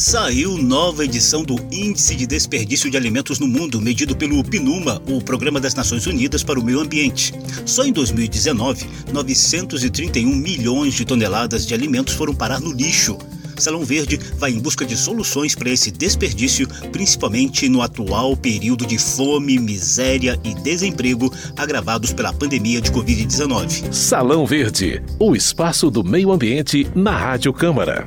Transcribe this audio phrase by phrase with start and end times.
[0.00, 5.20] Saiu nova edição do Índice de Desperdício de Alimentos no Mundo, medido pelo PNUMA, o
[5.20, 7.34] Programa das Nações Unidas para o Meio Ambiente.
[7.66, 13.18] Só em 2019, 931 milhões de toneladas de alimentos foram parar no lixo.
[13.58, 18.96] Salão Verde vai em busca de soluções para esse desperdício, principalmente no atual período de
[18.96, 23.92] fome, miséria e desemprego agravados pela pandemia de Covid-19.
[23.92, 28.06] Salão Verde, o espaço do meio ambiente na Rádio Câmara.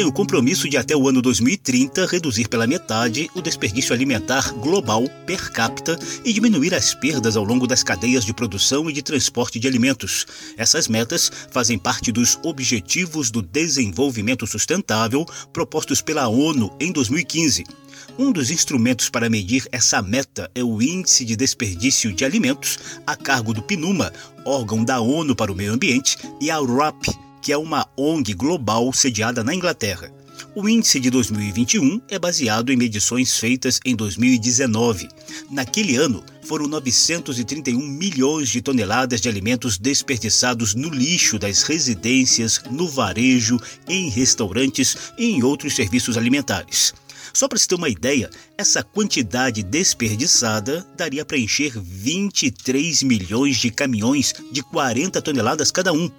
[0.00, 5.06] Tem o compromisso de até o ano 2030 reduzir pela metade o desperdício alimentar global
[5.26, 9.58] per capita e diminuir as perdas ao longo das cadeias de produção e de transporte
[9.58, 10.26] de alimentos.
[10.56, 17.64] Essas metas fazem parte dos Objetivos do Desenvolvimento Sustentável propostos pela ONU em 2015.
[18.18, 23.14] Um dos instrumentos para medir essa meta é o Índice de Desperdício de Alimentos, a
[23.14, 24.10] cargo do PNUMA,
[24.46, 27.04] órgão da ONU para o Meio Ambiente, e a URAP,
[27.40, 30.12] que é uma ONG global sediada na Inglaterra.
[30.54, 35.08] O índice de 2021 é baseado em medições feitas em 2019.
[35.50, 42.88] Naquele ano, foram 931 milhões de toneladas de alimentos desperdiçados no lixo das residências, no
[42.88, 46.92] varejo, em restaurantes e em outros serviços alimentares.
[47.32, 53.70] Só para se ter uma ideia, essa quantidade desperdiçada daria para encher 23 milhões de
[53.70, 56.10] caminhões de 40 toneladas cada um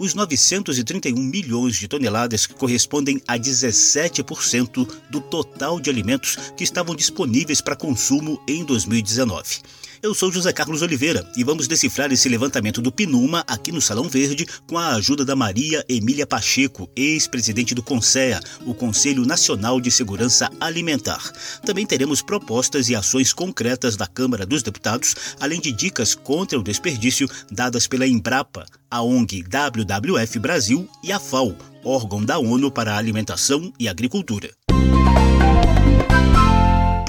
[0.00, 6.96] os 931 milhões de toneladas que correspondem a 17% do total de alimentos que estavam
[6.96, 9.60] disponíveis para consumo em 2019.
[10.02, 14.08] Eu sou José Carlos Oliveira e vamos decifrar esse levantamento do PNUMA aqui no Salão
[14.08, 19.90] Verde com a ajuda da Maria Emília Pacheco, ex-presidente do CONSEA, o Conselho Nacional de
[19.90, 21.30] Segurança Alimentar.
[21.66, 26.62] Também teremos propostas e ações concretas da Câmara dos Deputados, além de dicas contra o
[26.62, 32.94] desperdício dadas pela Embrapa, a ONG WWF Brasil e a FAO, órgão da ONU para
[32.94, 34.50] a Alimentação e Agricultura.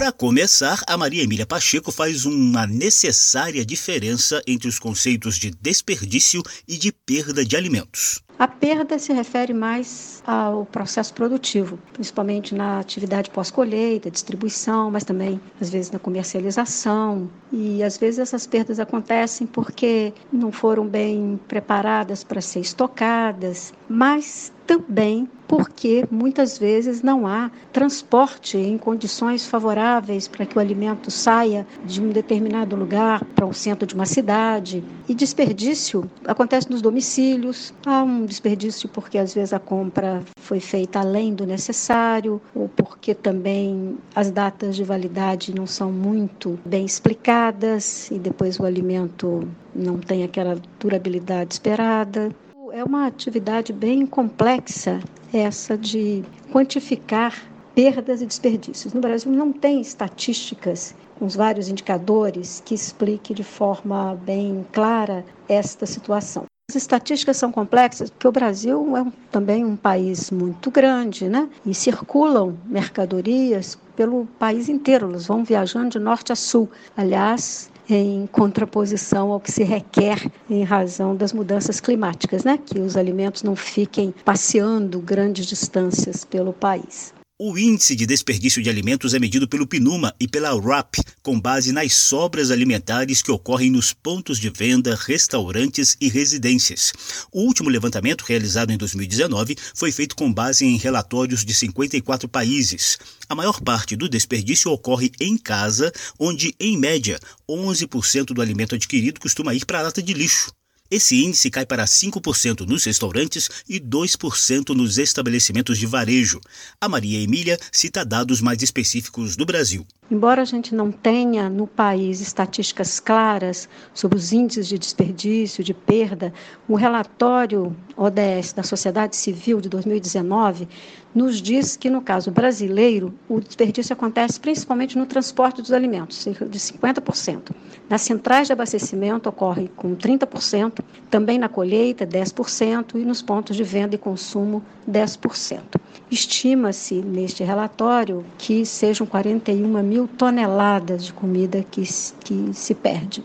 [0.02, 6.42] Para começar, a Maria Emília Pacheco faz uma necessária diferença entre os conceitos de desperdício
[6.68, 8.20] e de perda de alimentos.
[8.42, 15.40] A perda se refere mais ao processo produtivo, principalmente na atividade pós-colheita, distribuição, mas também
[15.62, 17.30] às vezes na comercialização.
[17.54, 24.52] E às vezes essas perdas acontecem porque não foram bem preparadas para ser estocadas, mas
[24.66, 31.68] também porque muitas vezes não há transporte em condições favoráveis para que o alimento saia
[31.84, 34.82] de um determinado lugar para o centro de uma cidade.
[35.10, 37.74] E desperdício acontece nos domicílios.
[37.86, 43.14] Há um desperdício porque às vezes a compra foi feita além do necessário, ou porque
[43.14, 49.98] também as datas de validade não são muito bem explicadas e depois o alimento não
[49.98, 52.34] tem aquela durabilidade esperada.
[52.72, 55.00] É uma atividade bem complexa
[55.34, 57.34] essa de quantificar
[57.76, 58.94] perdas e desperdícios.
[58.94, 65.26] No Brasil não tem estatísticas com os vários indicadores que explique de forma bem clara
[65.48, 66.51] esta situação.
[66.72, 71.50] As estatísticas são complexas porque o Brasil é um, também um país muito grande, né?
[71.66, 76.70] E circulam mercadorias pelo país inteiro, elas vão viajando de norte a sul.
[76.96, 82.58] Aliás, em contraposição ao que se requer em razão das mudanças climáticas, né?
[82.58, 87.14] que os alimentos não fiquem passeando grandes distâncias pelo país.
[87.44, 90.94] O índice de desperdício de alimentos é medido pelo PNUMA e pela RAP,
[91.24, 96.94] com base nas sobras alimentares que ocorrem nos pontos de venda, restaurantes e residências.
[97.32, 103.00] O último levantamento, realizado em 2019, foi feito com base em relatórios de 54 países.
[103.28, 107.20] A maior parte do desperdício ocorre em casa, onde, em média,
[107.50, 110.52] 11% do alimento adquirido costuma ir para a lata de lixo.
[110.92, 116.42] Esse índice cai para 5% nos restaurantes e 2% nos estabelecimentos de varejo.
[116.82, 119.88] A Maria Emília cita dados mais específicos do Brasil.
[120.12, 125.74] Embora a gente não tenha no país estatísticas claras sobre os índices de desperdício, de
[125.74, 126.34] perda,
[126.68, 130.68] o relatório ODS da Sociedade Civil de 2019
[131.14, 136.46] nos diz que, no caso brasileiro, o desperdício acontece principalmente no transporte dos alimentos, cerca
[136.46, 137.52] de 50%.
[137.90, 140.80] Nas centrais de abastecimento ocorre com 30%,
[141.10, 145.80] também na colheita, 10%, e nos pontos de venda e consumo, 10%.
[146.10, 151.84] Estima-se neste relatório que sejam 41 mil toneladas de comida que,
[152.24, 153.24] que se perde.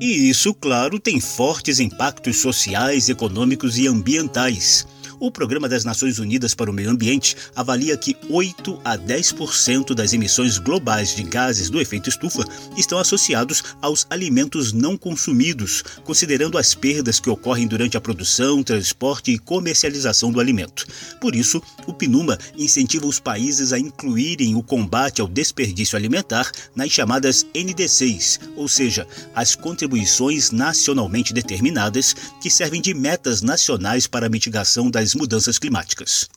[0.00, 4.86] E isso, claro, tem fortes impactos sociais, econômicos e ambientais.
[5.20, 10.12] O Programa das Nações Unidas para o Meio Ambiente avalia que 8 a 10% das
[10.12, 12.44] emissões globais de gases do efeito estufa
[12.76, 19.30] estão associados aos alimentos não consumidos, considerando as perdas que ocorrem durante a produção, transporte
[19.30, 20.86] e comercialização do alimento.
[21.20, 26.90] Por isso, o PNUMA incentiva os países a incluírem o combate ao desperdício alimentar nas
[26.90, 34.30] chamadas NDCs, ou seja, as contribuições nacionalmente determinadas que servem de metas nacionais para a
[34.30, 36.28] mitigação das mudanças climáticas.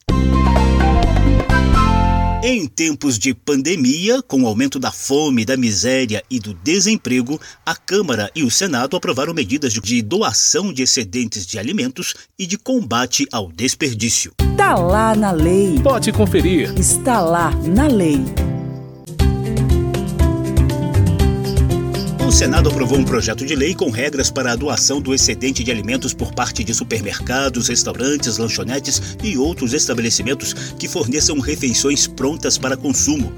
[2.43, 7.75] Em tempos de pandemia, com o aumento da fome, da miséria e do desemprego, a
[7.75, 13.27] Câmara e o Senado aprovaram medidas de doação de excedentes de alimentos e de combate
[13.31, 14.31] ao desperdício.
[14.51, 15.79] Está lá na lei.
[15.83, 16.73] Pode conferir.
[16.79, 18.23] Está lá na lei.
[22.27, 25.71] O Senado aprovou um projeto de lei com regras para a doação do excedente de
[25.71, 32.75] alimentos por parte de supermercados, restaurantes, lanchonetes e outros estabelecimentos que forneçam refeições prontas para
[32.75, 33.31] consumo.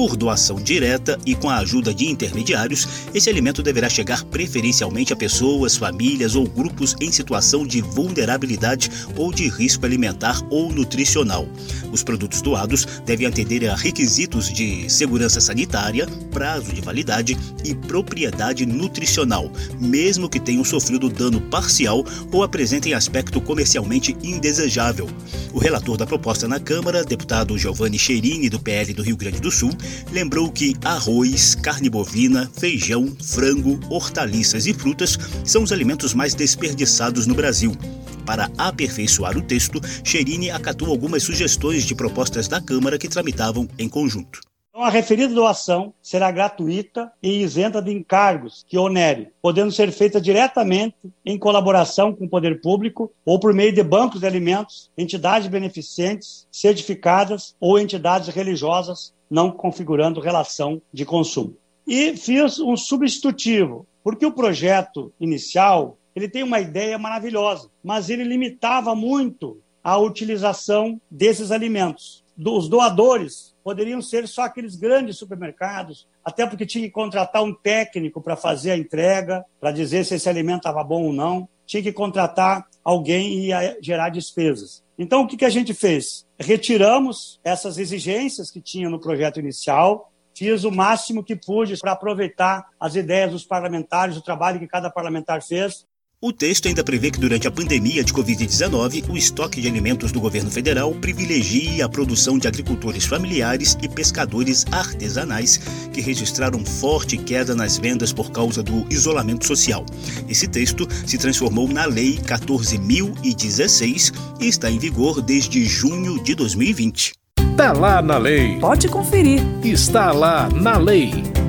[0.00, 5.16] Por doação direta e com a ajuda de intermediários, esse alimento deverá chegar preferencialmente a
[5.16, 11.46] pessoas, famílias ou grupos em situação de vulnerabilidade ou de risco alimentar ou nutricional.
[11.92, 18.64] Os produtos doados devem atender a requisitos de segurança sanitária, prazo de validade e propriedade
[18.64, 25.10] nutricional, mesmo que tenham sofrido dano parcial ou apresentem aspecto comercialmente indesejável.
[25.52, 29.50] O relator da proposta na Câmara, deputado Giovanni Cherini, do PL do Rio Grande do
[29.50, 29.72] Sul,
[30.12, 37.26] lembrou que arroz, carne bovina, feijão, frango, hortaliças e frutas são os alimentos mais desperdiçados
[37.26, 37.76] no Brasil.
[38.24, 43.88] Para aperfeiçoar o texto, Cherini acatou algumas sugestões de propostas da Câmara que tramitavam em
[43.88, 44.40] conjunto.
[44.80, 50.20] Então, a referida doação será gratuita e isenta de encargos que onere, podendo ser feita
[50.20, 50.96] diretamente
[51.26, 56.46] em colaboração com o poder público ou por meio de bancos de alimentos, entidades beneficentes,
[56.52, 61.56] certificadas ou entidades religiosas não configurando relação de consumo.
[61.86, 68.24] E fiz um substitutivo, porque o projeto inicial ele tem uma ideia maravilhosa, mas ele
[68.24, 72.24] limitava muito a utilização desses alimentos.
[72.38, 78.20] Os doadores poderiam ser só aqueles grandes supermercados, até porque tinha que contratar um técnico
[78.20, 81.48] para fazer a entrega, para dizer se esse alimento estava bom ou não.
[81.66, 84.82] Tinha que contratar alguém ia gerar despesas.
[84.98, 86.26] Então, o que, que a gente fez?
[86.38, 92.66] Retiramos essas exigências que tinha no projeto inicial, fiz o máximo que pude para aproveitar
[92.78, 95.86] as ideias dos parlamentares, o trabalho que cada parlamentar fez,
[96.22, 100.20] o texto ainda prevê que durante a pandemia de Covid-19, o estoque de alimentos do
[100.20, 105.56] governo federal privilegie a produção de agricultores familiares e pescadores artesanais
[105.90, 109.86] que registraram forte queda nas vendas por causa do isolamento social.
[110.28, 117.14] Esse texto se transformou na Lei 14.016 e está em vigor desde junho de 2020.
[117.50, 118.58] Está lá na lei.
[118.58, 119.40] Pode conferir.
[119.64, 121.39] Está lá na lei.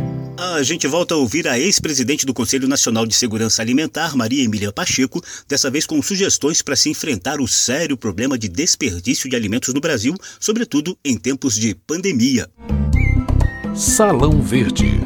[0.53, 4.69] A gente volta a ouvir a ex-presidente do Conselho Nacional de Segurança Alimentar, Maria Emília
[4.71, 9.73] Pacheco, dessa vez com sugestões para se enfrentar o sério problema de desperdício de alimentos
[9.73, 12.49] no Brasil, sobretudo em tempos de pandemia.
[13.73, 14.99] Salão Verde.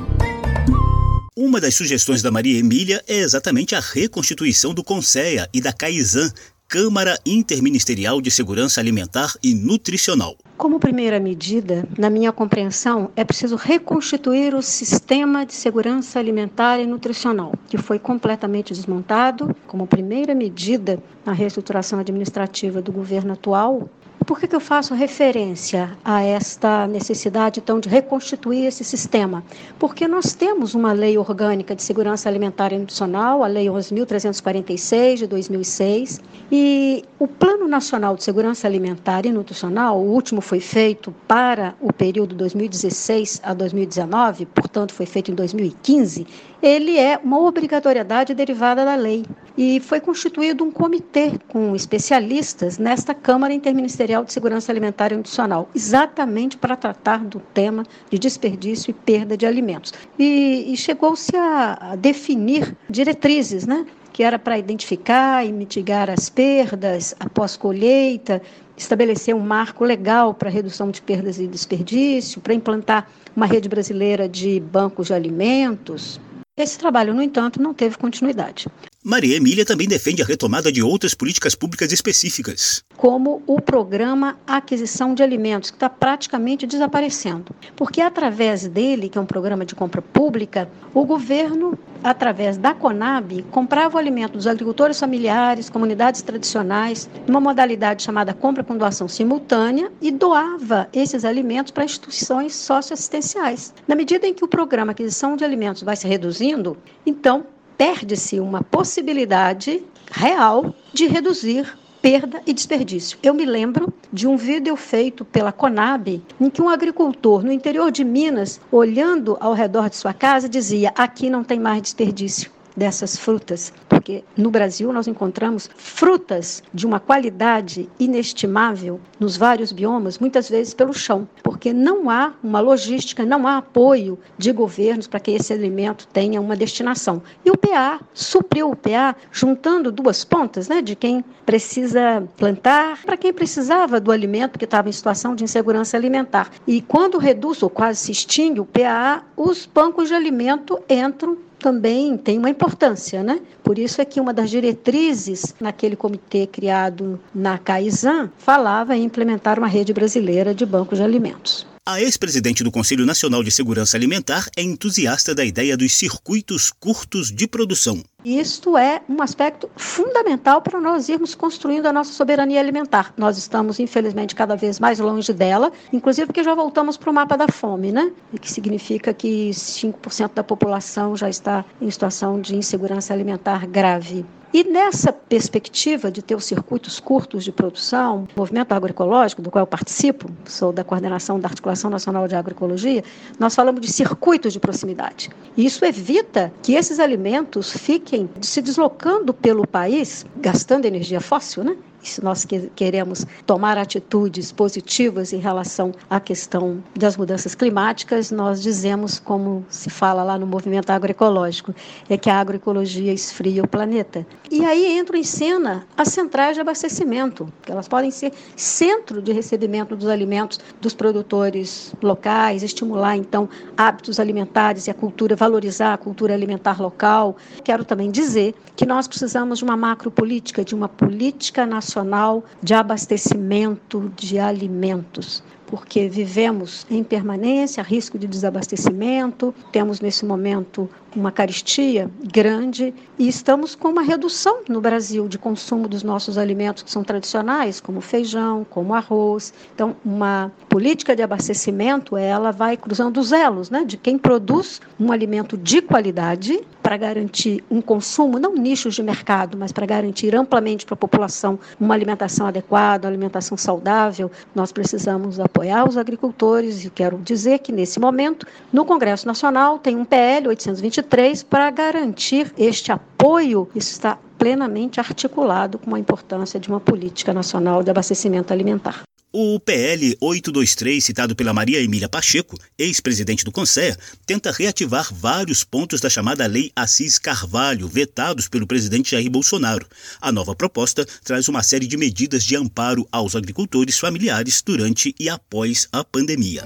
[1.38, 6.34] Uma das sugestões da Maria Emília é exatamente a reconstituição do CONSEA e da CAISAN,
[6.68, 10.36] Câmara Interministerial de Segurança Alimentar e Nutricional.
[10.58, 16.88] Como primeira medida, na minha compreensão, é preciso reconstituir o sistema de segurança alimentar e
[16.88, 19.54] nutricional, que foi completamente desmontado.
[19.68, 23.90] Como primeira medida na reestruturação administrativa do governo atual,
[24.26, 29.44] por que, que eu faço referência a esta necessidade, então, de reconstituir esse sistema?
[29.78, 35.28] Porque nós temos uma lei orgânica de segurança alimentar e nutricional, a Lei 11.346 de
[35.28, 41.76] 2006, e o Plano Nacional de Segurança Alimentar e Nutricional, o último foi feito para
[41.80, 46.26] o período 2016 a 2019, portanto, foi feito em 2015,
[46.68, 49.24] ele é uma obrigatoriedade derivada da lei.
[49.58, 55.70] E foi constituído um comitê com especialistas nesta Câmara Interministerial de Segurança Alimentar e Nutricional,
[55.74, 59.94] exatamente para tratar do tema de desperdício e perda de alimentos.
[60.20, 63.86] E, e chegou-se a, a definir diretrizes, né?
[64.12, 68.42] que era para identificar e mitigar as perdas após colheita,
[68.76, 74.28] estabelecer um marco legal para redução de perdas e desperdício, para implantar uma rede brasileira
[74.28, 76.20] de bancos de alimentos,
[76.58, 78.68] esse trabalho, no entanto, não teve continuidade.
[79.08, 82.84] Maria Emília também defende a retomada de outras políticas públicas específicas.
[82.98, 87.54] Como o programa Aquisição de Alimentos, que está praticamente desaparecendo.
[87.76, 93.44] Porque através dele, que é um programa de compra pública, o governo, através da Conab,
[93.52, 99.92] comprava o alimento dos agricultores familiares, comunidades tradicionais, numa modalidade chamada compra com doação simultânea
[100.02, 103.72] e doava esses alimentos para instituições socioassistenciais.
[103.88, 107.46] Na medida em que o programa Aquisição de Alimentos vai se reduzindo, então
[107.78, 113.18] perde-se uma possibilidade real de reduzir perda e desperdício.
[113.24, 117.92] Eu me lembro de um vídeo feito pela Conab, em que um agricultor no interior
[117.92, 123.18] de Minas, olhando ao redor de sua casa, dizia: aqui não tem mais desperdício dessas
[123.18, 130.50] frutas, porque no Brasil nós encontramos frutas de uma qualidade inestimável nos vários biomas, muitas
[130.50, 135.32] vezes pelo chão, porque não há uma logística, não há apoio de governos para que
[135.32, 137.22] esse alimento tenha uma destinação.
[137.44, 143.18] E o PA supriu o PA juntando duas pontas, né, de quem precisa plantar, para
[143.18, 146.52] quem precisava do alimento, porque estava em situação de insegurança alimentar.
[146.68, 152.16] E quando reduz ou quase se extingue o PA, os bancos de alimento entram também
[152.16, 153.42] tem uma importância, né?
[153.64, 159.58] Por isso é que uma das diretrizes naquele comitê criado na CAISAN falava em implementar
[159.58, 161.66] uma rede brasileira de bancos de alimentos.
[161.84, 167.32] A ex-presidente do Conselho Nacional de Segurança Alimentar é entusiasta da ideia dos circuitos curtos
[167.32, 168.04] de produção.
[168.26, 173.14] Isto é um aspecto fundamental para nós irmos construindo a nossa soberania alimentar.
[173.16, 177.38] Nós estamos, infelizmente, cada vez mais longe dela, inclusive porque já voltamos para o mapa
[177.38, 178.12] da fome, né?
[178.34, 184.26] O que significa que 5% da população já está em situação de insegurança alimentar grave.
[184.58, 189.64] E nessa perspectiva de ter os circuitos curtos de produção, o movimento agroecológico, do qual
[189.64, 193.04] eu participo, sou da coordenação da Articulação Nacional de Agroecologia,
[193.38, 195.30] nós falamos de circuitos de proximidade.
[195.58, 201.76] E isso evita que esses alimentos fiquem se deslocando pelo país, gastando energia fóssil, né?
[202.10, 202.46] Se nós
[202.76, 209.90] queremos tomar atitudes positivas em relação à questão das mudanças climáticas, nós dizemos, como se
[209.90, 211.74] fala lá no movimento agroecológico,
[212.10, 214.26] é que a agroecologia esfria o planeta.
[214.52, 219.32] E aí entram em cena as centrais de abastecimento, que elas podem ser centro de
[219.32, 225.98] recebimento dos alimentos dos produtores locais, estimular então hábitos alimentares e a cultura, valorizar a
[225.98, 227.36] cultura alimentar local.
[227.64, 232.76] Quero também dizer que nós precisamos de uma macropolítica, de uma política nacional nacional de
[232.76, 235.44] abastecimento de alimentos
[235.76, 243.76] porque vivemos em permanência, risco de desabastecimento, temos nesse momento uma caristia grande e estamos
[243.76, 248.66] com uma redução no Brasil de consumo dos nossos alimentos que são tradicionais, como feijão,
[248.70, 249.54] como arroz.
[249.74, 255.12] Então, uma política de abastecimento, ela vai cruzando os elos, né, de quem produz um
[255.12, 260.86] alimento de qualidade para garantir um consumo, não nichos de mercado, mas para garantir amplamente
[260.86, 266.90] para a população uma alimentação adequada, uma alimentação saudável, nós precisamos apoiar os agricultores e
[266.90, 272.92] quero dizer que nesse momento, no Congresso Nacional tem um PL 823 para garantir este
[272.92, 279.04] apoio, isso está plenamente articulado com a importância de uma política nacional de abastecimento alimentar.
[279.38, 286.00] O PL 823, citado pela Maria Emília Pacheco, ex-presidente do Conselho, tenta reativar vários pontos
[286.00, 289.86] da chamada Lei Assis Carvalho, vetados pelo presidente Jair Bolsonaro.
[290.22, 295.28] A nova proposta traz uma série de medidas de amparo aos agricultores familiares durante e
[295.28, 296.64] após a pandemia.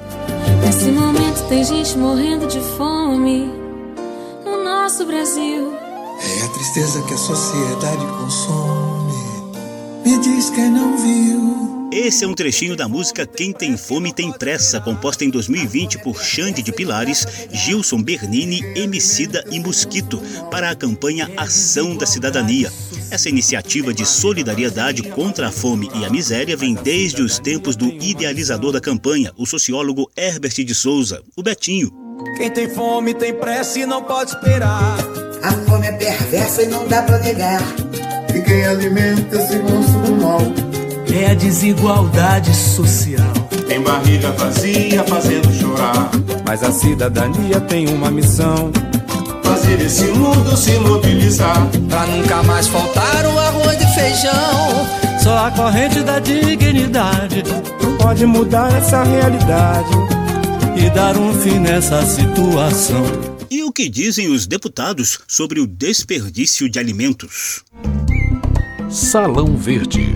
[0.63, 3.47] Nesse momento tem gente morrendo de fome
[4.45, 5.73] no nosso Brasil.
[5.73, 9.09] É a tristeza que a sociedade consome.
[10.05, 11.68] Me diz quem não viu.
[11.91, 16.21] Esse é um trechinho da música Quem Tem Fome Tem Pressa, composta em 2020 por
[16.21, 22.71] Xande de Pilares, Gilson Bernini, Emicida e Mosquito, para a campanha Ação da Cidadania.
[23.09, 27.87] Essa iniciativa de solidariedade contra a fome e a miséria vem desde os tempos do
[27.87, 31.91] idealizador da campanha, o sociólogo Herbert de Souza, o Betinho.
[32.37, 34.97] Quem tem fome tem pressa e não pode esperar.
[35.41, 37.61] A fome é perversa e não dá pra negar.
[38.35, 40.78] E quem alimenta se gosto do mal
[41.13, 43.33] é a desigualdade social.
[43.67, 46.11] Tem barriga vazia fazendo chorar.
[46.45, 48.71] Mas a cidadania tem uma missão:
[49.43, 51.67] fazer esse mundo se mobilizar.
[51.87, 54.99] Pra nunca mais faltar o arroz e feijão.
[55.23, 57.43] Só a corrente da dignidade
[58.01, 59.89] pode mudar essa realidade
[60.77, 63.03] e dar um fim nessa situação.
[63.51, 67.63] E o que dizem os deputados sobre o desperdício de alimentos?
[68.89, 70.15] Salão Verde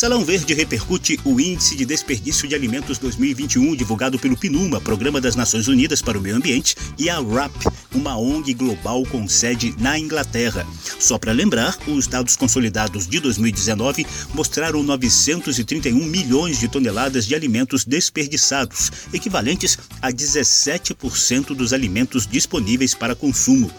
[0.00, 5.36] Salão Verde repercute o Índice de Desperdício de Alimentos 2021, divulgado pelo PNUMA, Programa das
[5.36, 7.52] Nações Unidas para o Meio Ambiente, e a RAP,
[7.94, 10.66] uma ONG global com sede na Inglaterra.
[10.98, 17.84] Só para lembrar, os dados consolidados de 2019 mostraram 931 milhões de toneladas de alimentos
[17.84, 23.70] desperdiçados, equivalentes a 17% dos alimentos disponíveis para consumo.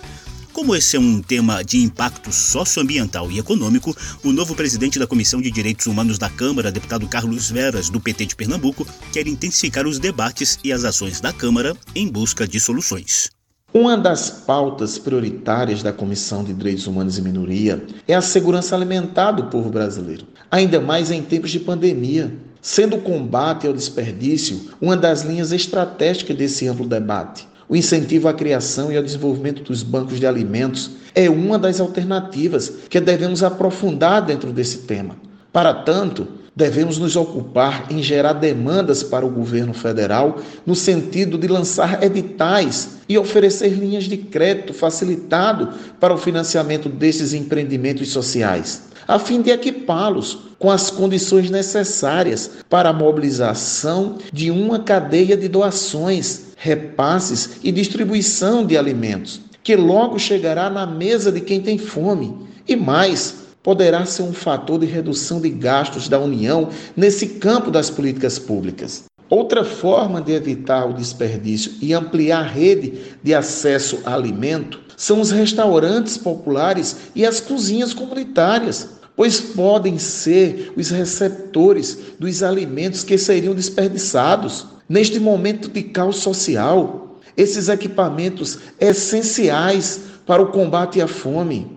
[0.62, 5.42] Como esse é um tema de impacto socioambiental e econômico, o novo presidente da Comissão
[5.42, 9.98] de Direitos Humanos da Câmara, deputado Carlos Veras, do PT de Pernambuco, quer intensificar os
[9.98, 13.32] debates e as ações da Câmara em busca de soluções.
[13.74, 19.32] Uma das pautas prioritárias da Comissão de Direitos Humanos e Minoria é a segurança alimentar
[19.32, 24.96] do povo brasileiro, ainda mais em tempos de pandemia, sendo o combate ao desperdício uma
[24.96, 27.50] das linhas estratégicas desse amplo debate.
[27.72, 32.70] O incentivo à criação e ao desenvolvimento dos bancos de alimentos é uma das alternativas
[32.90, 35.16] que devemos aprofundar dentro desse tema.
[35.54, 41.48] Para tanto, devemos nos ocupar em gerar demandas para o governo federal no sentido de
[41.48, 49.20] lançar editais e oferecer linhas de crédito facilitado para o financiamento desses empreendimentos sociais, a
[49.20, 56.52] fim de equipá-los com as condições necessárias para a mobilização de uma cadeia de doações
[56.56, 62.38] repasses e distribuição de alimentos, que logo chegará na mesa de quem tem fome.
[62.68, 67.90] E mais, poderá ser um fator de redução de gastos da União nesse campo das
[67.90, 69.06] políticas públicas.
[69.30, 72.94] Outra forma de evitar o desperdício e ampliar a rede
[73.24, 80.72] de acesso a alimento são os restaurantes populares e as cozinhas comunitárias, pois podem ser
[80.78, 84.68] os receptores dos alimentos que seriam desperdiçados.
[84.88, 91.76] Neste momento de caos social, esses equipamentos essenciais para o combate à fome.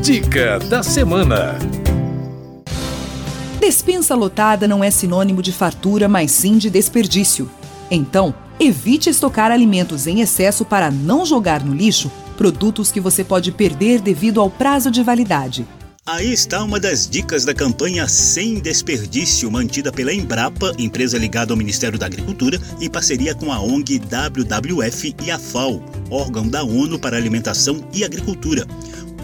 [0.00, 1.58] Dica da semana.
[3.60, 7.50] Despensa lotada não é sinônimo de fartura, mas sim de desperdício.
[7.90, 13.50] Então, evite estocar alimentos em excesso para não jogar no lixo produtos que você pode
[13.50, 15.66] perder devido ao prazo de validade.
[16.08, 21.56] Aí está uma das dicas da campanha Sem Desperdício, mantida pela Embrapa, empresa ligada ao
[21.56, 26.96] Ministério da Agricultura, em parceria com a ONG WWF e a FAO, órgão da ONU
[26.96, 28.64] para Alimentação e Agricultura.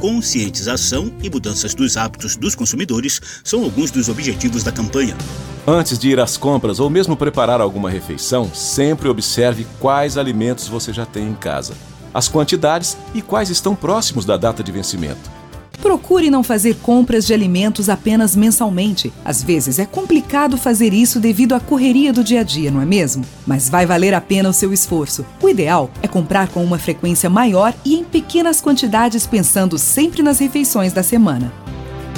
[0.03, 5.17] Conscientização e mudanças dos hábitos dos consumidores são alguns dos objetivos da campanha.
[5.65, 10.93] Antes de ir às compras ou mesmo preparar alguma refeição, sempre observe quais alimentos você
[10.93, 11.75] já tem em casa,
[12.13, 15.42] as quantidades e quais estão próximos da data de vencimento.
[15.83, 19.13] Procure não fazer compras de alimentos apenas mensalmente.
[19.25, 22.85] Às vezes é complicado fazer isso devido à correria do dia a dia, não é
[22.85, 23.25] mesmo?
[23.45, 25.27] Mas vai valer a pena o seu esforço.
[25.43, 30.39] O ideal é comprar com uma frequência maior e em pequenas quantidades, pensando sempre nas
[30.39, 31.53] refeições da semana.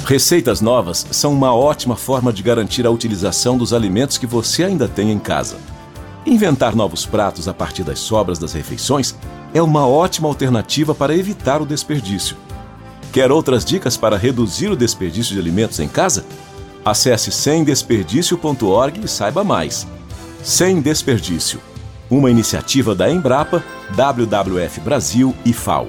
[0.05, 4.87] Receitas novas são uma ótima forma de garantir a utilização dos alimentos que você ainda
[4.87, 5.57] tem em casa.
[6.23, 9.15] Inventar novos pratos a partir das sobras das refeições
[9.55, 12.37] é uma ótima alternativa para evitar o desperdício.
[13.15, 16.25] Quer outras dicas para reduzir o desperdício de alimentos em casa?
[16.83, 19.87] Acesse semdesperdício.org e saiba mais.
[20.43, 21.61] Sem Desperdício,
[22.09, 23.63] uma iniciativa da Embrapa,
[23.95, 25.87] WWF Brasil e FAO.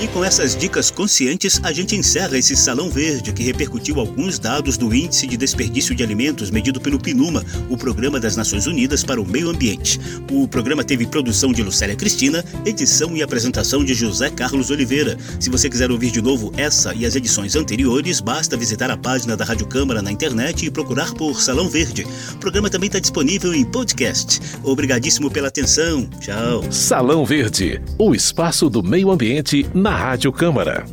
[0.00, 4.76] E com essas dicas conscientes, a gente encerra esse Salão Verde, que repercutiu alguns dados
[4.76, 9.20] do Índice de Desperdício de Alimentos medido pelo PNUMA, o Programa das Nações Unidas para
[9.20, 9.98] o Meio Ambiente.
[10.30, 15.18] O programa teve produção de Lucélia Cristina, edição e apresentação de José Carlos Oliveira.
[15.40, 19.36] Se você quiser ouvir de novo essa e as edições anteriores, basta visitar a página
[19.36, 22.06] da Rádio Câmara na internet e procurar por Salão Verde.
[22.34, 24.40] O programa também está disponível em podcast.
[24.62, 26.08] Obrigadíssimo pela atenção.
[26.20, 26.62] Tchau.
[26.70, 30.84] Salão Verde, o espaço do meio ambiente na na Rádio Câmara.